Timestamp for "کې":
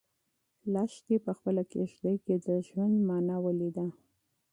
2.25-2.35